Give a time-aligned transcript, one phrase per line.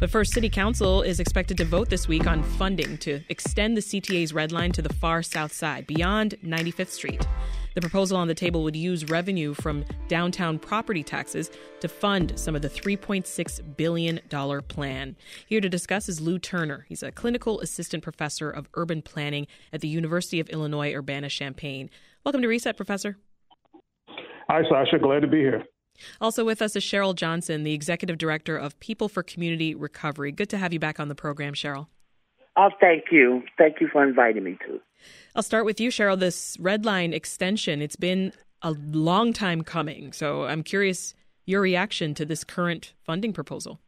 [0.00, 3.82] But first, City Council is expected to vote this week on funding to extend the
[3.82, 7.28] CTA's red line to the far south side, beyond 95th Street.
[7.74, 11.50] The proposal on the table would use revenue from downtown property taxes
[11.80, 14.20] to fund some of the $3.6 billion
[14.68, 15.16] plan.
[15.46, 16.86] Here to discuss is Lou Turner.
[16.88, 21.90] He's a clinical assistant professor of urban planning at the University of Illinois Urbana Champaign.
[22.24, 23.18] Welcome to Reset, Professor.
[24.48, 24.98] Hi, Sasha.
[24.98, 25.62] Glad to be here.
[26.20, 30.32] Also with us is Cheryl Johnson, the executive director of People for Community Recovery.
[30.32, 31.86] Good to have you back on the program, Cheryl.
[32.56, 33.42] Oh, thank you.
[33.56, 34.80] Thank you for inviting me to.
[35.34, 36.18] I'll start with you, Cheryl.
[36.18, 38.32] This red line extension, it's been
[38.62, 40.12] a long time coming.
[40.12, 41.14] So I'm curious
[41.46, 43.80] your reaction to this current funding proposal.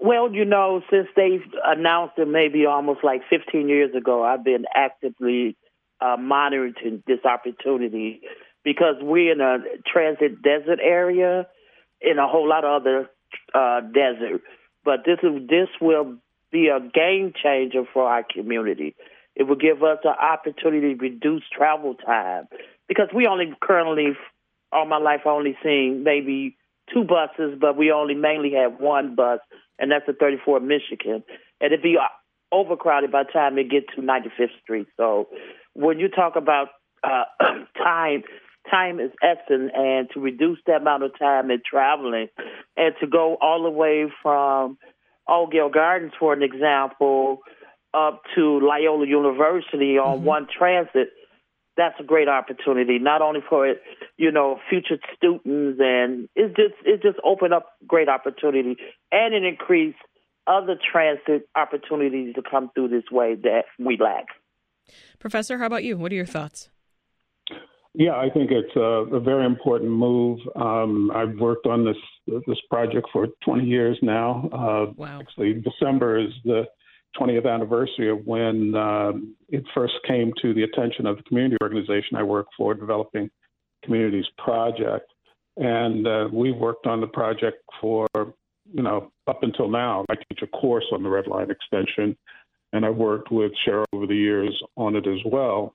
[0.00, 4.64] Well, you know, since they've announced it maybe almost like 15 years ago, I've been
[4.74, 5.56] actively
[6.00, 8.20] uh, monitoring this opportunity
[8.68, 11.46] because we're in a transit desert area
[12.02, 13.08] in a whole lot of other
[13.54, 14.42] uh, desert.
[14.84, 16.18] But this is this will
[16.52, 18.94] be a game changer for our community.
[19.34, 22.46] It will give us an opportunity to reduce travel time
[22.88, 24.08] because we only currently,
[24.70, 26.58] all my life, only seen maybe
[26.92, 29.40] two buses, but we only mainly have one bus,
[29.78, 31.24] and that's the 34 Michigan,
[31.62, 31.96] and it'd be
[32.52, 34.88] overcrowded by the time they get to 95th Street.
[34.98, 35.28] So
[35.72, 36.68] when you talk about
[37.02, 37.24] uh,
[37.82, 38.24] time,
[38.70, 42.28] time is essence, and to reduce the amount of time in traveling,
[42.76, 44.78] and to go all the way from
[45.50, 47.38] Gale Gardens, for an example,
[47.94, 50.26] up to Loyola University on mm-hmm.
[50.26, 51.08] one transit,
[51.76, 53.74] that's a great opportunity, not only for
[54.16, 58.76] you know future students, and it just it just opened up great opportunity
[59.12, 59.98] and it increased
[60.46, 64.26] other transit opportunities to come through this way that we lack.
[65.18, 65.96] Professor, how about you?
[65.96, 66.70] What are your thoughts?
[67.98, 70.38] Yeah, I think it's a, a very important move.
[70.54, 71.96] Um, I've worked on this
[72.46, 74.48] this project for 20 years now.
[74.52, 75.18] Uh, wow.
[75.20, 76.62] Actually, December is the
[77.20, 79.10] 20th anniversary of when uh,
[79.48, 83.28] it first came to the attention of the community organization I work for, Developing
[83.82, 85.10] Communities Project.
[85.56, 90.04] And uh, we've worked on the project for, you know, up until now.
[90.08, 92.16] I teach a course on the Red Line extension,
[92.72, 95.74] and I've worked with Cheryl over the years on it as well.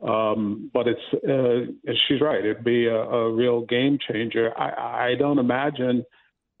[0.00, 4.52] Um, but it's, uh, she's right, it'd be a, a real game changer.
[4.56, 6.04] I, I don't imagine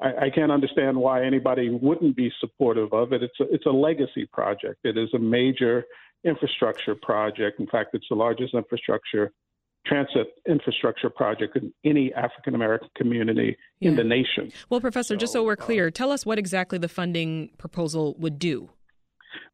[0.00, 3.22] I, I can't understand why anybody wouldn't be supportive of it.
[3.22, 4.80] It's a, it's a legacy project.
[4.84, 5.84] It is a major
[6.24, 7.60] infrastructure project.
[7.60, 9.32] In fact, it's the largest infrastructure
[9.86, 13.90] transit infrastructure project in any African American community yeah.
[13.90, 14.52] in the nation.
[14.68, 18.14] Well, Professor, so, just so we're clear, uh, tell us what exactly the funding proposal
[18.18, 18.70] would do.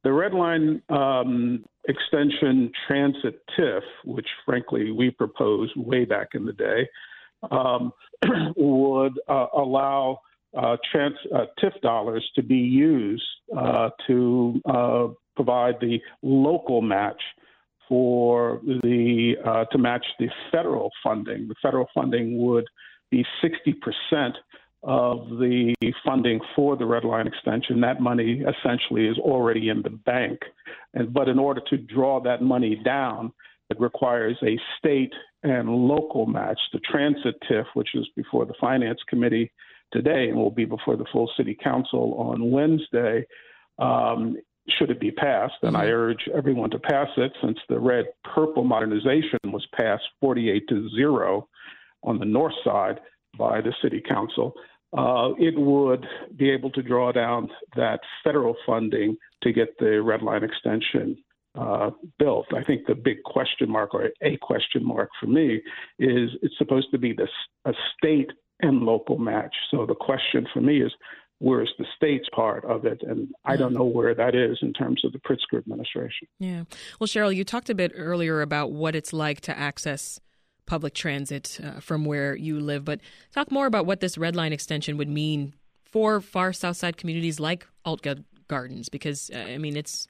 [0.02, 6.52] The Red Line um, Extension Transit TIF, which frankly we proposed way back in the
[6.52, 6.88] day,
[7.50, 7.92] um,
[8.56, 10.18] would uh, allow
[10.56, 13.24] uh, trans, uh, TIF dollars to be used
[13.56, 17.20] uh, to uh, provide the local match
[17.88, 21.48] for the uh, to match the federal funding.
[21.48, 22.64] The federal funding would
[23.10, 24.36] be 60 percent
[24.84, 25.74] of the
[26.04, 27.80] funding for the red line extension.
[27.80, 30.40] That money essentially is already in the bank,
[30.92, 33.32] and but in order to draw that money down,
[33.70, 35.12] it requires a state
[35.42, 36.58] and local match.
[36.72, 39.50] The transit TIF, which is before the finance committee
[39.92, 43.26] today and will be before the full city council on Wednesday.
[43.78, 44.36] Um,
[44.78, 45.94] should it be passed, and I mm-hmm.
[45.94, 51.48] urge everyone to pass it since the red purple modernization was passed 48 to 0
[52.02, 53.00] on the north side
[53.38, 54.54] by the city council.
[54.96, 56.06] Uh, it would
[56.36, 61.16] be able to draw down that federal funding to get the red line extension
[61.58, 62.46] uh, built.
[62.54, 65.60] I think the big question mark, or a question mark for me,
[65.98, 67.30] is it's supposed to be this
[67.64, 69.54] a state and local match.
[69.70, 70.92] So the question for me is,
[71.38, 73.02] where's the state's part of it?
[73.02, 76.28] And I don't know where that is in terms of the Pritzker administration.
[76.38, 76.64] Yeah.
[76.98, 80.20] Well, Cheryl, you talked a bit earlier about what it's like to access
[80.66, 83.00] public transit uh, from where you live, but
[83.32, 85.54] talk more about what this red line extension would mean
[85.84, 90.08] for far south side communities like Altgeld Gardens, because uh, I mean it's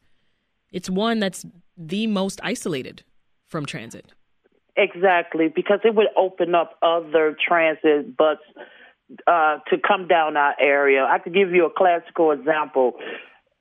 [0.73, 1.45] it's one that's
[1.77, 3.05] the most isolated
[3.47, 4.13] from transit.
[4.77, 8.39] Exactly, because it would open up other transit bus
[9.27, 11.05] uh, to come down our area.
[11.05, 12.95] I could give you a classical example.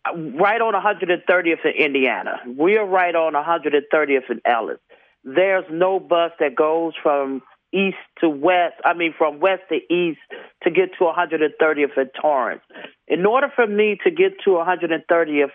[0.05, 4.79] Right on 130th in Indiana, we are right on 130th in Ellis.
[5.23, 7.41] There's no bus that goes from
[7.73, 10.19] east to west, I mean, from west to east
[10.63, 12.61] to get to 130th in Torrance.
[13.07, 15.51] In order for me to get to 130th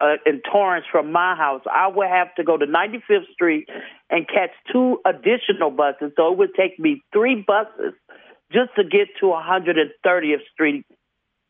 [0.00, 3.68] uh, in Torrance from my house, I would have to go to 95th Street
[4.08, 6.12] and catch two additional buses.
[6.16, 7.92] So it would take me three buses
[8.50, 10.86] just to get to 130th Street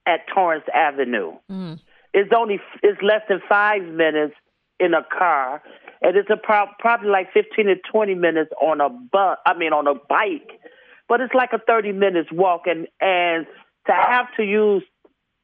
[0.06, 1.34] at Torrance Avenue.
[1.50, 1.80] Mm.
[2.12, 4.34] It's only it's less than five minutes
[4.80, 5.62] in a car,
[6.02, 9.38] and it's a pro- probably like fifteen to twenty minutes on a bus.
[9.46, 10.60] I mean, on a bike,
[11.08, 13.46] but it's like a thirty minutes walk, and and
[13.86, 14.82] to have to use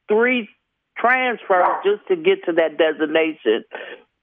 [0.08, 0.48] three
[0.98, 3.64] transfers just to get to that destination,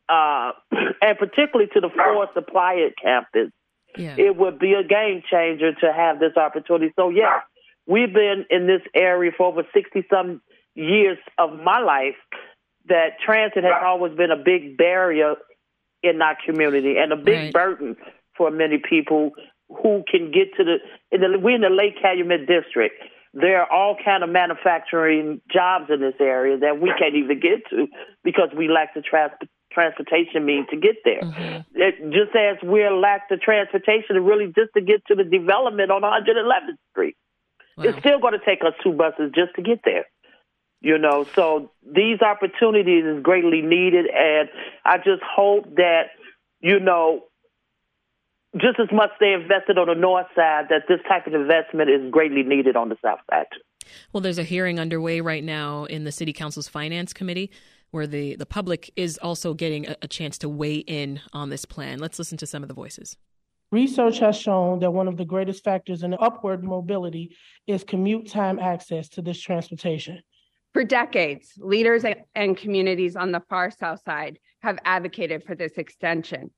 [0.09, 0.51] uh,
[1.01, 3.51] and particularly to the Forest Supply campus,
[3.97, 4.15] yeah.
[4.17, 6.91] it would be a game changer to have this opportunity.
[6.95, 7.41] So yeah,
[7.85, 10.41] we've been in this area for over sixty some
[10.73, 12.15] years of my life
[12.87, 15.35] that transit has always been a big barrier
[16.03, 17.53] in our community and a big right.
[17.53, 17.95] burden
[18.37, 19.31] for many people
[19.69, 20.77] who can get to the,
[21.11, 23.01] in the we're in the Lake Calumet district.
[23.33, 27.65] There are all kind of manufacturing jobs in this area that we can't even get
[27.71, 27.87] to
[28.23, 29.33] because we lack the trans-
[29.71, 31.21] transportation means to get there.
[31.21, 31.61] Mm-hmm.
[31.73, 36.03] It, just as we lack the transportation really just to get to the development on
[36.03, 37.17] 111th Street.
[37.75, 37.85] Wow.
[37.85, 40.05] It's still going to take us two buses just to get there.
[40.83, 44.49] You know, so these opportunities is greatly needed, and
[44.85, 46.09] I just hope that
[46.59, 47.23] you know,
[48.55, 52.09] just as much they invested on the north side, that this type of investment is
[52.11, 53.47] greatly needed on the south side.
[54.11, 57.51] Well, there's a hearing underway right now in the City Council's Finance Committee
[57.91, 61.63] where the, the public is also getting a, a chance to weigh in on this
[61.63, 61.99] plan.
[61.99, 63.17] Let's listen to some of the voices.
[63.71, 67.35] Research has shown that one of the greatest factors in upward mobility
[67.67, 70.21] is commute time access to this transportation.
[70.73, 72.03] For decades, leaders
[72.33, 76.49] and communities on the far south side have advocated for this extension.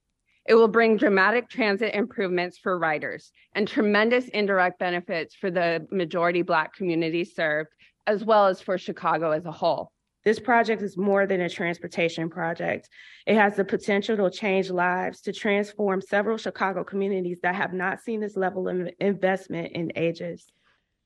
[0.47, 6.43] It will bring dramatic transit improvements for riders and tremendous indirect benefits for the majority
[6.43, 7.71] Black communities served,
[8.07, 9.91] as well as for Chicago as a whole.
[10.23, 12.89] This project is more than a transportation project.
[13.27, 17.99] It has the potential to change lives, to transform several Chicago communities that have not
[17.99, 20.51] seen this level of investment in ages.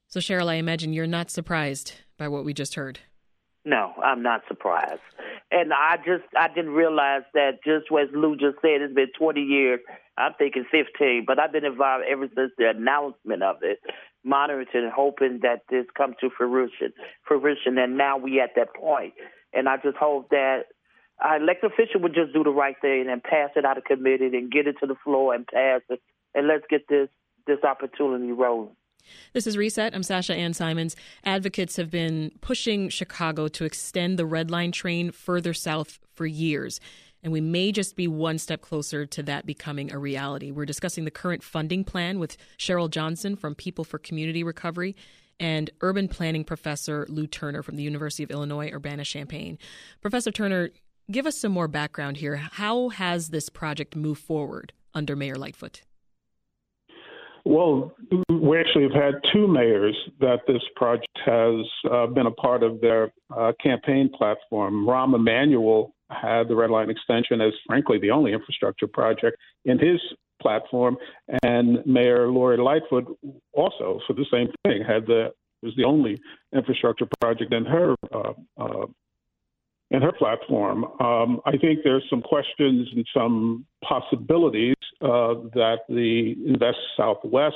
[0.09, 2.97] So, Cheryl, I imagine you're not surprised by what we just heard.
[3.63, 5.01] No, I'm not surprised.
[5.51, 9.39] And I just I didn't realize that just as Lou just said, it's been 20
[9.39, 9.79] years.
[10.17, 13.79] I'm thinking 15, but I've been involved ever since the announcement of it,
[14.23, 16.91] monitoring hoping that this comes to fruition.
[17.27, 19.13] Fruition, and now we at that point.
[19.53, 20.63] And I just hope that
[21.21, 24.25] our elected official would just do the right thing and pass it out of committee
[24.25, 26.01] and get it to the floor and pass it,
[26.33, 27.09] and let's get this
[27.45, 28.75] this opportunity rolling.
[29.33, 29.93] This is Reset.
[29.93, 30.95] I'm Sasha Ann Simons.
[31.23, 36.79] Advocates have been pushing Chicago to extend the Red Line train further south for years.
[37.21, 40.51] And we may just be one step closer to that becoming a reality.
[40.51, 44.95] We're discussing the current funding plan with Cheryl Johnson from People for Community Recovery
[45.39, 49.57] and urban planning professor Lou Turner from the University of Illinois Urbana Champaign.
[50.01, 50.69] Professor Turner,
[51.11, 52.35] give us some more background here.
[52.35, 55.81] How has this project moved forward under Mayor Lightfoot?
[57.45, 57.95] Well,
[58.29, 62.81] we actually have had two mayors that this project has uh, been a part of
[62.81, 64.85] their uh, campaign platform.
[64.85, 69.99] Rahm Emanuel had the Red Line extension as, frankly, the only infrastructure project in his
[70.41, 70.97] platform,
[71.43, 73.05] and Mayor Lori Lightfoot
[73.53, 75.31] also, for the same thing, had the
[75.61, 76.17] was the only
[76.55, 78.31] infrastructure project in her uh,
[79.91, 80.85] in her platform.
[80.99, 87.55] Um, I think there's some questions and some possibilities uh, that the Invest Southwest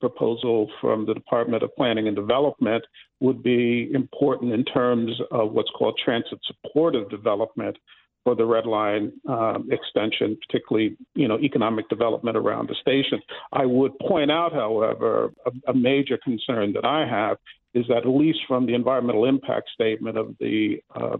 [0.00, 2.84] proposal from the Department of Planning and Development
[3.20, 7.76] would be important in terms of what's called transit supportive development
[8.22, 13.20] for the Red Line um, extension, particularly you know economic development around the station.
[13.52, 17.36] I would point out, however, a, a major concern that I have
[17.74, 21.16] is that at least from the environmental impact statement of the uh,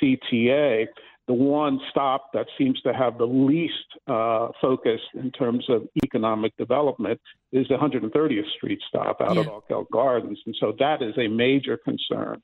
[0.00, 0.86] CTA,
[1.26, 3.74] the one stop that seems to have the least
[4.06, 7.20] uh, focus in terms of economic development
[7.52, 9.42] is the 130th Street stop out yeah.
[9.42, 10.38] of Altgeld Gardens.
[10.46, 12.42] And so that is a major concern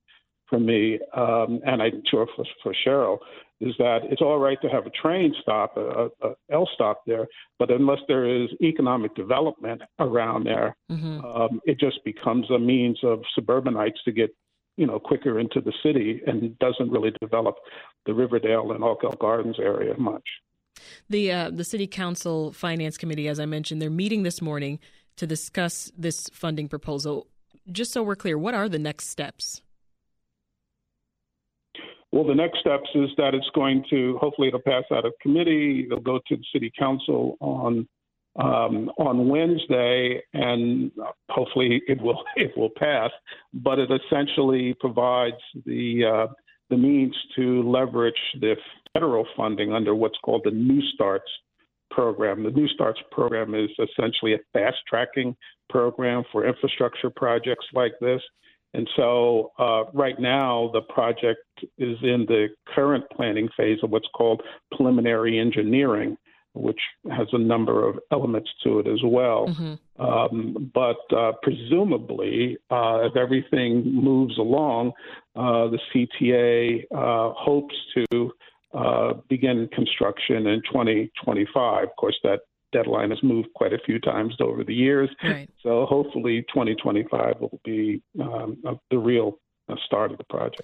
[0.48, 3.18] for me, um, and I'm sure for, for Cheryl,
[3.60, 7.26] is that it's all right to have a train stop, a, a L stop there,
[7.58, 11.24] but unless there is economic development around there, mm-hmm.
[11.24, 14.34] um, it just becomes a means of suburbanites to get
[14.76, 17.56] you know, quicker into the city and doesn't really develop
[18.06, 20.24] the Riverdale and Altgeld Gardens area much.
[21.08, 24.80] The uh, the City Council Finance Committee, as I mentioned, they're meeting this morning
[25.16, 27.28] to discuss this funding proposal.
[27.70, 29.62] Just so we're clear, what are the next steps?
[32.10, 35.84] Well, the next steps is that it's going to hopefully it'll pass out of committee.
[35.86, 37.88] It'll go to the City Council on
[38.36, 40.90] um, on Wednesday, and
[41.30, 43.10] hopefully it will it will pass.
[43.52, 45.36] But it essentially provides
[45.66, 46.32] the uh,
[46.70, 48.56] the means to leverage the
[48.92, 51.30] federal funding under what's called the New Starts
[51.90, 52.42] program.
[52.42, 55.36] The New Starts program is essentially a fast tracking
[55.68, 58.20] program for infrastructure projects like this.
[58.74, 61.40] And so uh, right now, the project
[61.78, 64.42] is in the current planning phase of what's called
[64.74, 66.16] preliminary engineering,
[66.54, 66.80] which
[67.11, 69.46] has a number of elements to it as well.
[69.49, 70.02] Mm-hmm.
[70.02, 74.92] Um, but uh, presumably, uh, if everything moves along,
[75.37, 78.32] uh, the CTA uh, hopes to
[78.73, 81.84] uh, begin construction in 2025.
[81.84, 82.40] Of course, that
[82.73, 85.08] deadline has moved quite a few times over the years.
[85.23, 85.49] Right.
[85.62, 88.58] So hopefully 2025 will be um,
[88.90, 90.62] the real uh, start of the project.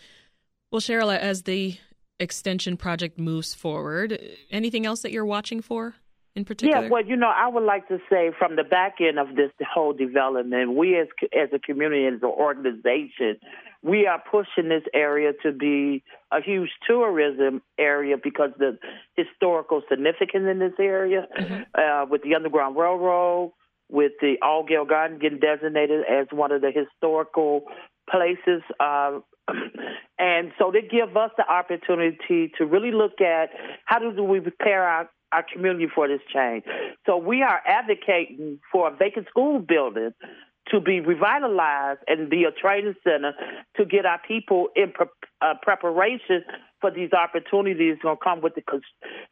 [0.70, 1.78] Well, Cheryl, as the
[2.20, 5.94] extension project moves forward, anything else that you're watching for?
[6.36, 6.84] in particular?
[6.84, 9.50] Yeah, well, you know, I would like to say from the back end of this
[9.72, 13.38] whole development, we as as a community, as an organization,
[13.82, 18.78] we are pushing this area to be a huge tourism area because the
[19.16, 21.62] historical significance in this area, mm-hmm.
[21.74, 23.52] uh, with the Underground Railroad,
[23.88, 27.64] with the Altgeld Garden getting designated as one of the historical
[28.08, 28.62] places.
[28.78, 29.20] Uh,
[30.18, 33.50] and so they give us the opportunity to really look at
[33.84, 36.64] how do we prepare our our community for this change.
[37.06, 40.10] So we are advocating for a vacant school building
[40.70, 43.32] to be revitalized and be a training center
[43.76, 45.06] to get our people in pre-
[45.40, 46.44] uh, preparation
[46.80, 48.62] for these opportunities going to come with the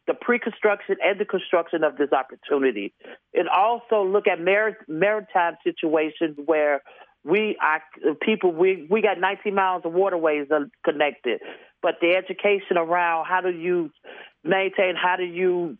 [0.07, 2.93] the pre-construction and the construction of this opportunity,
[3.33, 6.81] and also look at maritime situations where
[7.23, 7.81] we are
[8.21, 10.47] people we we got 19 miles of waterways
[10.85, 11.41] connected,
[11.81, 13.91] but the education around how do you
[14.43, 15.77] maintain, how do you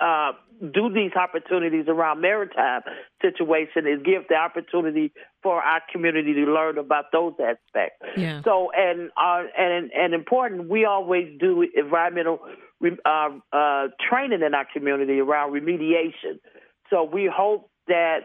[0.00, 0.32] uh,
[0.72, 2.82] do these opportunities around maritime
[3.20, 5.12] situation is give the opportunity
[5.42, 7.98] for our community to learn about those aspects.
[8.16, 8.42] Yeah.
[8.44, 12.40] So and uh, and and important, we always do environmental
[13.04, 16.38] uh, uh, training in our community around remediation.
[16.90, 18.20] So we hope that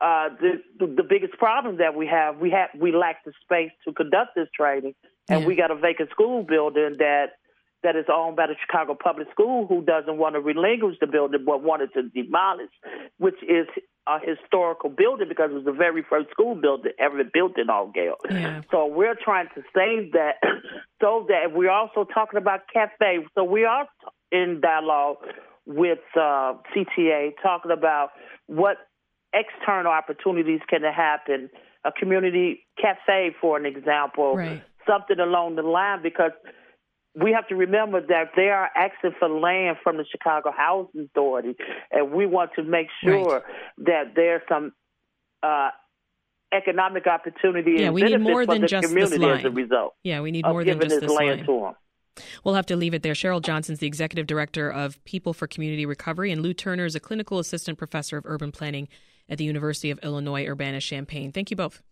[0.00, 3.92] uh, the, the biggest problem that we have we have we lack the space to
[3.92, 4.94] conduct this training,
[5.28, 5.46] and yeah.
[5.46, 7.32] we got a vacant school building that
[7.82, 11.44] that is owned by the Chicago Public School who doesn't want to relinquish the building
[11.44, 12.70] but wanted to demolish,
[13.18, 13.66] which is
[14.06, 18.16] a historical building because it was the very first school building ever built in Altgeld.
[18.30, 18.62] Yeah.
[18.70, 20.36] So we're trying to save that
[21.00, 23.18] so that we're also talking about cafe.
[23.34, 23.86] So we are
[24.32, 25.18] in dialogue
[25.66, 28.10] with uh, CTA talking about
[28.46, 28.78] what
[29.32, 31.50] external opportunities can happen.
[31.84, 34.62] A community cafe, for an example, right.
[34.86, 36.32] something along the line because–
[37.20, 41.56] we have to remember that they are asking for land from the Chicago Housing Authority,
[41.90, 43.42] and we want to make sure right.
[43.78, 44.72] that there's some
[45.42, 45.70] uh,
[46.52, 49.38] economic opportunity yeah, we need more than just this line.
[49.38, 49.94] as a result.
[50.02, 51.46] Yeah, we need more than just this land line.
[51.46, 51.74] To them.
[52.44, 53.14] We'll have to leave it there.
[53.14, 57.00] Cheryl Johnson's the executive director of People for Community Recovery, and Lou Turner is a
[57.00, 58.88] clinical assistant professor of urban planning
[59.28, 61.32] at the University of Illinois Urbana Champaign.
[61.32, 61.82] Thank you both.